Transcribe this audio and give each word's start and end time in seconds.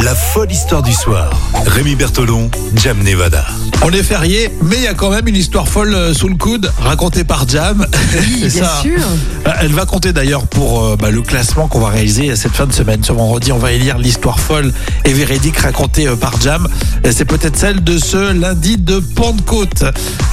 La 0.00 0.14
folle 0.14 0.50
histoire 0.50 0.82
du 0.82 0.92
soir. 0.92 1.30
Rémi 1.66 1.94
Bertolon, 1.94 2.50
Jam 2.76 2.98
Nevada. 3.02 3.44
On 3.82 3.90
est 3.90 4.02
férié, 4.02 4.50
mais 4.62 4.76
il 4.76 4.82
y 4.82 4.86
a 4.86 4.94
quand 4.94 5.10
même 5.10 5.26
une 5.28 5.36
histoire 5.36 5.68
folle 5.68 5.92
euh, 5.94 6.14
sous 6.14 6.28
le 6.28 6.36
coude, 6.36 6.70
racontée 6.80 7.24
par 7.24 7.46
Jam. 7.48 7.86
Oui, 8.14 8.38
C'est 8.48 8.60
bien 8.60 8.64
ça. 8.64 8.80
sûr. 8.82 9.00
Euh, 9.46 9.50
Elle 9.60 9.72
va 9.72 9.84
compter 9.86 10.12
d'ailleurs 10.12 10.46
pour 10.46 10.84
euh, 10.84 10.96
bah, 10.96 11.10
le 11.10 11.20
classement 11.22 11.68
qu'on 11.68 11.80
va 11.80 11.88
réaliser 11.90 12.34
cette 12.36 12.52
fin 12.52 12.66
de 12.66 12.72
semaine. 12.72 13.02
Ce 13.04 13.12
vendredi, 13.12 13.52
on 13.52 13.58
va 13.58 13.72
élire 13.72 13.98
l'histoire 13.98 14.38
folle 14.40 14.72
et 15.04 15.12
véridique 15.12 15.58
racontée 15.58 16.06
euh, 16.08 16.16
par 16.16 16.40
Jam. 16.40 16.66
Et 17.04 17.12
C'est 17.12 17.24
peut-être 17.24 17.56
celle 17.56 17.82
de 17.84 17.98
ce 17.98 18.32
lundi 18.32 18.76
de 18.78 18.98
Pentecôte. 19.00 19.82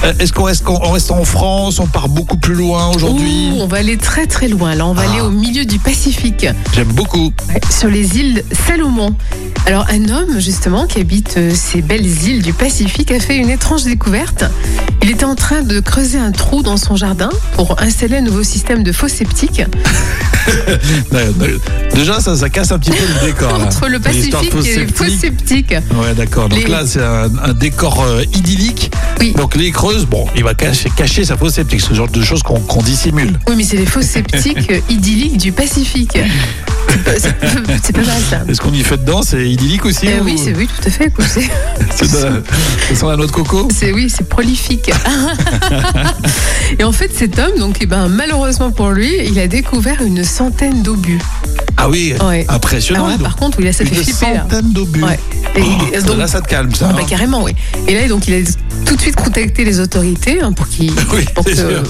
Euh, 0.04 0.12
Est-ce 0.18 0.32
qu'on 0.32 0.44
reste, 0.44 0.64
on 0.66 0.90
reste 0.92 1.10
en 1.10 1.24
France? 1.24 1.78
On 1.78 1.86
part 1.86 2.08
beaucoup 2.08 2.36
plus 2.38 2.54
loin 2.54 2.88
aujourd'hui? 2.94 3.50
On 3.58 3.66
va 3.66 3.78
aller 3.78 3.96
très 3.98 4.26
très 4.26 4.48
loin. 4.48 4.74
Là, 4.74 4.86
on 4.86 4.92
va 4.94 5.02
Ah. 5.06 5.10
aller 5.12 5.20
au 5.20 5.30
milieu 5.30 5.64
du 5.64 5.78
Pacifique, 5.78 6.46
J'aime 6.74 6.92
beaucoup. 6.92 7.32
ouais, 7.48 7.60
sur 7.70 7.88
les 7.88 8.16
îles 8.16 8.42
Salomon. 8.66 9.14
Alors, 9.66 9.86
un 9.90 10.08
homme, 10.08 10.38
justement, 10.38 10.86
qui 10.86 11.00
habite 11.00 11.36
euh, 11.38 11.50
ces 11.54 11.82
belles 11.82 12.06
îles 12.06 12.42
du 12.42 12.52
Pacifique, 12.52 13.10
a 13.10 13.18
fait 13.18 13.36
une 13.36 13.50
étrange 13.50 13.84
découverte. 13.84 14.44
Il 15.02 15.10
était 15.10 15.24
en 15.24 15.34
train 15.34 15.62
de 15.62 15.80
creuser 15.80 16.18
un 16.18 16.30
trou 16.30 16.62
dans 16.62 16.76
son 16.76 16.94
jardin 16.94 17.30
pour 17.54 17.80
installer 17.82 18.18
un 18.18 18.22
nouveau 18.22 18.44
système 18.44 18.82
de 18.82 18.92
faux 18.92 19.08
septique 19.08 19.62
Déjà, 21.94 22.20
ça, 22.20 22.36
ça 22.36 22.48
casse 22.50 22.72
un 22.72 22.78
petit 22.78 22.90
peu 22.90 22.96
le 23.20 23.26
décor. 23.26 23.58
là. 23.58 23.64
entre 23.64 23.88
le 23.88 23.98
L'histoire 23.98 24.42
Pacifique 24.42 24.76
et 24.76 24.80
les 24.80 24.86
faux 24.92 25.04
septique. 25.04 25.20
septiques. 25.70 25.74
Ouais, 25.94 26.14
d'accord. 26.14 26.48
Donc 26.48 26.58
Les- 26.58 26.66
là, 26.70 26.82
c'est 26.86 27.02
un, 27.02 27.30
un 27.42 27.52
décor 27.54 28.02
euh, 28.04 28.22
idyllique. 28.34 28.90
Oui. 29.20 29.32
Donc 29.36 29.56
les 29.56 29.70
creuses, 29.70 30.04
bon, 30.06 30.26
il 30.36 30.44
va 30.44 30.54
cacher, 30.54 30.90
cacher 30.94 31.24
sa 31.24 31.36
fausse 31.36 31.54
septique, 31.54 31.80
ce 31.80 31.94
genre 31.94 32.08
de 32.08 32.22
choses 32.22 32.42
qu'on 32.42 32.82
dissimule. 32.82 33.38
Oui, 33.48 33.54
mais 33.56 33.64
c'est 33.64 33.76
les 33.78 33.86
faux 33.86 34.02
septiques 34.02 34.70
euh, 34.70 34.80
idylliques 34.90 35.38
du 35.38 35.52
Pacifique. 35.52 36.18
C'est 37.12 37.92
pas, 37.92 38.00
mal 38.02 38.22
ça. 38.30 38.42
Est-ce 38.48 38.60
qu'on 38.60 38.72
y 38.72 38.82
fait 38.82 38.96
dedans? 38.98 39.22
C'est 39.22 39.48
idyllique 39.48 39.84
aussi 39.86 40.06
Euh, 40.08 40.20
ou- 40.20 40.24
oui, 40.24 40.40
c'est 40.42 40.54
oui, 40.54 40.68
tout 40.68 40.86
à 40.86 40.90
fait. 40.90 41.12
C'est- 41.26 41.50
Ça 41.96 42.94
sent 42.94 43.06
la 43.06 43.16
noix 43.16 43.26
de 43.26 43.32
coco? 43.32 43.68
C'est 43.74 43.92
oui, 43.92 44.08
c'est 44.14 44.28
prolifique. 44.28 44.90
Et 46.78 46.84
en 46.84 46.92
fait, 46.92 47.10
cet 47.14 47.38
homme, 47.38 47.58
donc, 47.58 47.76
eh 47.80 47.86
ben, 47.86 48.08
malheureusement 48.08 48.70
pour 48.70 48.90
lui, 48.90 49.10
il 49.26 49.38
a 49.38 49.46
découvert 49.46 50.02
une 50.02 50.24
centaine 50.24 50.82
d'obus. 50.82 51.20
Ah 51.76 51.88
oui, 51.88 52.14
Ouais. 52.26 52.44
impressionnant. 52.48 53.08
Donc. 53.08 53.22
par 53.22 53.36
contre, 53.36 53.58
oui, 53.58 53.64
là, 53.64 53.72
ça 53.72 53.84
fait 53.84 53.94
Une 53.94 54.02
flipper. 54.02 54.34
Là. 54.34 54.42
centaine 54.42 54.72
d'obus. 54.72 55.02
Ouais. 55.02 55.18
Et, 55.56 55.60
Oh, 55.98 56.02
donc, 56.06 56.18
là, 56.18 56.26
ça 56.26 56.40
te 56.40 56.48
calme, 56.48 56.74
ça. 56.74 56.88
ah 56.90 56.92
bah, 56.92 57.00
hein. 57.02 57.06
carrément, 57.08 57.42
oui. 57.44 57.52
Et 57.88 57.94
là, 57.94 58.06
donc, 58.08 58.26
il 58.28 58.34
a 58.34 58.38
tout 58.84 58.96
de 58.96 59.00
suite 59.00 59.16
contacté 59.16 59.64
les 59.64 59.80
autorités 59.80 60.40
hein, 60.40 60.52
pour 60.52 60.68
qu'ils 60.68 60.90
Oui, 61.12 61.24
pour 61.34 61.44
c'est 61.44 61.50
que, 61.52 61.56
sûr. 61.56 61.82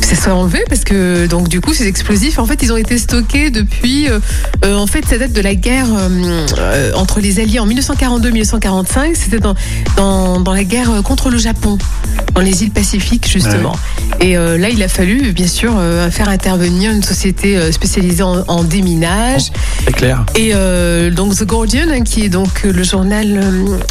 que 0.00 0.06
ça 0.06 0.16
soit 0.16 0.34
enlevé 0.34 0.60
parce 0.68 0.82
que 0.84 1.26
donc 1.26 1.48
du 1.48 1.60
coup 1.60 1.72
ces 1.72 1.86
explosifs 1.86 2.38
en 2.38 2.44
fait 2.46 2.60
ils 2.62 2.72
ont 2.72 2.76
été 2.76 2.98
stockés 2.98 3.50
depuis 3.50 4.08
euh, 4.08 4.18
euh, 4.64 4.74
en 4.76 4.86
fait 4.86 5.04
ça 5.06 5.16
date 5.16 5.32
de 5.32 5.40
la 5.40 5.54
guerre 5.54 5.86
euh, 5.94 6.46
euh, 6.58 6.92
entre 6.94 7.20
les 7.20 7.38
alliés 7.40 7.60
en 7.60 7.66
1942-1945 7.68 9.14
c'était 9.14 9.38
dans, 9.38 9.54
dans 9.96 10.40
dans 10.40 10.52
la 10.54 10.64
guerre 10.64 10.90
contre 11.04 11.30
le 11.30 11.38
Japon 11.38 11.78
dans 12.34 12.40
les 12.40 12.62
îles 12.62 12.70
Pacifiques 12.70 13.28
justement 13.28 13.76
et 14.20 14.36
euh, 14.36 14.56
là 14.58 14.68
il 14.70 14.82
a 14.82 14.88
fallu 14.88 15.32
bien 15.32 15.46
sûr 15.46 15.72
euh, 15.76 16.10
faire 16.10 16.28
intervenir 16.28 16.90
une 16.92 17.02
société 17.02 17.56
euh, 17.56 17.72
spécialisée 17.72 18.22
en, 18.22 18.42
en 18.48 18.64
déminage 18.64 19.52
C'est 19.84 19.92
clair. 19.92 20.24
et 20.34 20.52
euh, 20.54 21.10
donc 21.10 21.34
The 21.36 21.44
Guardian 21.44 21.86
hein, 21.90 22.02
qui 22.02 22.22
est 22.24 22.28
donc 22.28 22.62
le 22.64 22.82
journal 22.82 23.40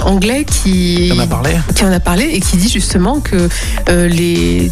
anglais 0.04 0.46
qui 0.46 1.10
Tu 1.12 1.20
en 1.20 1.20
as 1.20 1.28
parlé 1.28 1.52
qui 1.76 1.84
en 1.86 1.92
a 1.92 2.00
parlé 2.00 2.26
et 2.34 2.40
qui 2.40 2.58
dit 2.58 2.70
justement 2.70 3.20
que 3.20 3.48
les, 3.90 4.72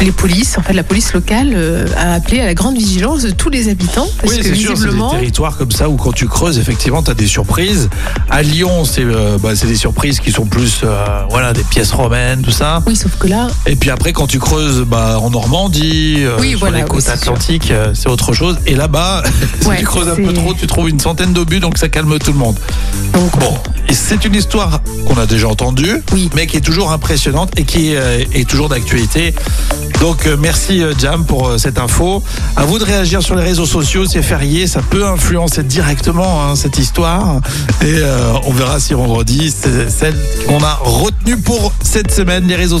les 0.00 0.12
polices, 0.12 0.56
en 0.58 0.62
fait 0.62 0.72
la 0.72 0.82
police 0.82 1.12
locale 1.12 1.56
a 1.96 2.14
appelé 2.14 2.40
à 2.40 2.44
la 2.46 2.54
grande 2.54 2.76
vigilance 2.76 3.22
de 3.22 3.30
tous 3.30 3.50
les 3.50 3.68
habitants 3.68 4.08
parce 4.20 4.34
Oui, 4.34 4.40
c'est 4.42 4.54
sûr, 4.54 4.76
c'est 4.76 4.88
des 4.88 5.10
territoires 5.10 5.56
comme 5.56 5.70
ça 5.72 5.88
où 5.88 5.96
quand 5.96 6.12
tu 6.12 6.26
creuses, 6.28 6.58
effectivement, 6.58 7.02
tu 7.02 7.10
as 7.10 7.14
des 7.14 7.26
surprises. 7.26 7.88
À 8.30 8.42
Lyon, 8.42 8.84
c'est 8.84 9.04
bah, 9.42 9.50
c'est 9.54 9.66
des 9.66 9.76
surprises 9.76 10.20
qui 10.20 10.30
sont 10.32 10.46
plus 10.46 10.82
voilà, 11.30 11.52
des 11.52 11.64
pièces 11.64 11.92
romaines, 11.92 12.42
tout 12.42 12.50
ça. 12.50 12.82
oui 12.86 12.91
sauf 12.94 13.16
que 13.18 13.26
là 13.26 13.48
Et 13.66 13.76
puis 13.76 13.90
après, 13.90 14.12
quand 14.12 14.26
tu 14.26 14.38
creuses 14.38 14.80
bah, 14.86 15.18
en 15.20 15.30
Normandie, 15.30 16.16
euh, 16.18 16.36
Oui, 16.40 16.50
sur 16.50 16.60
voilà, 16.60 16.78
les 16.78 16.84
côtes 16.84 17.08
atlantiques, 17.08 17.70
euh, 17.70 17.92
c'est 17.94 18.08
autre 18.08 18.32
chose. 18.32 18.58
Et 18.66 18.74
là-bas, 18.74 19.22
si 19.60 19.68
Ouais, 19.68 19.78
tu 19.78 19.84
creuses 19.84 20.08
un 20.08 20.16
peu 20.16 20.32
trop, 20.32 20.54
tu 20.54 20.66
trouves 20.66 20.88
une 20.88 21.00
centaine 21.00 21.32
d'obus, 21.32 21.60
donc 21.60 21.78
ça 21.78 21.88
calme 21.88 22.18
tout 22.18 22.32
le 22.32 22.38
monde. 22.38 22.56
donc 23.12 23.38
Bon, 23.38 23.56
c'est 23.90 24.24
une 24.24 24.34
histoire 24.34 24.80
qu'on 25.06 25.18
a 25.18 25.26
déjà 25.26 25.48
entendue, 25.48 26.02
Oui. 26.12 26.30
mais 26.34 26.46
qui 26.46 26.56
est 26.56 26.60
toujours 26.62 26.92
impressionnante 26.92 27.50
et 27.58 27.64
qui 27.64 27.94
euh, 27.94 28.24
est 28.32 28.48
toujours 28.48 28.68
d'actualité. 28.68 29.34
Donc 30.00 30.28
merci 30.40 30.82
Jam 30.98 31.24
pour 31.24 31.52
cette 31.58 31.78
info. 31.78 32.22
À 32.56 32.64
vous 32.64 32.78
de 32.80 32.84
réagir 32.84 33.22
sur 33.22 33.36
les 33.36 33.44
réseaux 33.44 33.66
sociaux, 33.66 34.04
c'est 34.06 34.22
férié, 34.22 34.66
ça 34.66 34.80
peut 34.82 35.06
influencer 35.06 35.62
directement 35.62 36.42
hein, 36.42 36.56
cette 36.56 36.78
histoire. 36.78 37.36
Et 37.82 37.84
euh, 37.84 38.32
on 38.44 38.52
verra 38.52 38.80
si 38.80 38.94
vendredi, 38.94 39.52
c'est 39.56 39.88
celle 39.90 40.16
qu'on 40.46 40.62
a 40.64 40.78
retenue 40.82 41.36
pour 41.36 41.72
cette 41.82 42.10
semaine, 42.12 42.46
les 42.48 42.56
réseaux 42.56 42.80